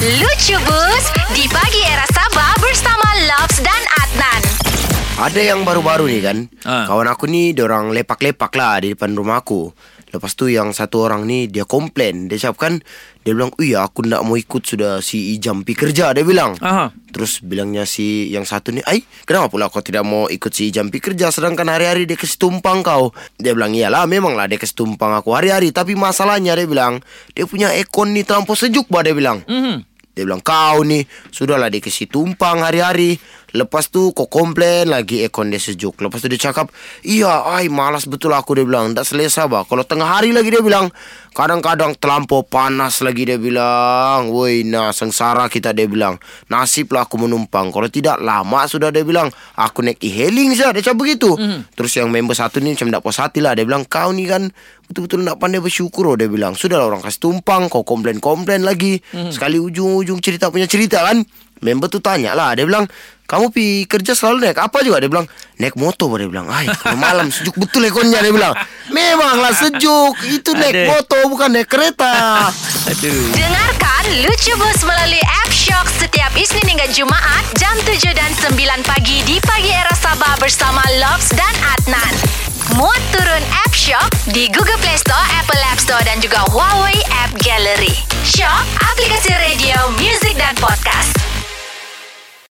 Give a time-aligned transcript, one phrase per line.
[0.00, 1.04] Lucu Bus
[1.36, 4.40] Di pagi era Sabah Bersama Loves dan Adnan.
[5.20, 6.48] Ada yang baru-baru ni kan?
[6.64, 6.88] Ha.
[6.88, 9.68] Kawan aku ni Diorang lepak-lepak lah Di depan rumah aku.
[10.08, 12.32] Lepas tu yang satu orang ni Dia komplain.
[12.32, 12.74] Dia cakap kan
[13.28, 16.56] Dia bilang Ui aku nak mau ikut sudah Si Ijam pi kerja Dia bilang.
[16.64, 16.96] Aha.
[17.12, 20.88] Terus bilangnya si yang satu ni Ai kenapa pula kau tidak mau ikut si Ijam
[20.88, 23.12] pi kerja Sedangkan hari-hari dia kasih tumpang kau?
[23.36, 25.76] Dia bilang iyalah memanglah dia kasih tumpang aku hari-hari.
[25.76, 27.04] Tapi masalahnya dia bilang
[27.36, 29.44] Dia punya ekon ni terlampau sejuk bah dia bilang.
[29.44, 29.89] Mhm.
[30.10, 33.16] Dia bilang kau ni Sudahlah dia kasih tumpang hari-hari.
[33.50, 35.98] Lepas tu kau komplain lagi Ekon dia sejuk.
[36.02, 36.70] Lepas tu dia cakap
[37.06, 38.92] Iya ay malas betul aku dia bilang.
[38.94, 39.62] Tak selesa bah.
[39.66, 40.90] Kalau tengah hari lagi dia bilang
[41.30, 44.34] Kadang-kadang terlampau panas lagi dia bilang.
[44.34, 46.18] Woi nah sengsara kita dia bilang.
[46.50, 47.70] Nasib lah aku menumpang.
[47.70, 49.30] Kalau tidak lama sudah dia bilang.
[49.54, 51.38] Aku naik e-hailing saja Dia cakap begitu.
[51.38, 51.70] Mm.
[51.78, 53.54] Terus yang member satu ni macam tak puas hati lah.
[53.54, 54.50] Dia bilang kau ni kan
[54.90, 56.58] Betul-betul nak pandai bersyukur oh, Dia bilang.
[56.58, 58.98] Sudahlah orang kasih tumpang Kau komplain-komplain lagi.
[59.14, 59.30] Mm.
[59.30, 61.22] Sekali ujung-ujung cerita punya cerita kan
[61.60, 62.88] Member tu tanya lah Dia bilang
[63.24, 64.98] Kamu pi kerja selalu naik apa juga?
[64.98, 66.48] Dia bilang Naik motor Dia bilang.
[66.48, 68.54] Ay kalau malam sejuk betul ekonnya Dia bilang.
[68.90, 70.16] Memanglah sejuk.
[70.26, 70.86] Itu naik Aduh.
[70.90, 72.48] motor bukan naik kereta.
[72.90, 73.24] Aduh.
[73.30, 79.22] Dengarkan Lucu Bus melalui App Shock Setiap Isnin hingga Jumaat Jam 7 dan 9 pagi
[79.22, 82.14] Di pagi era Sabah Bersama Loves dan Adnan.
[82.74, 87.30] Muat turun App Shock Di Google Play Store Apple App Store Dan juga Huawei App
[87.44, 87.94] Gallery.
[88.24, 90.19] Shock Aplikasi radio Music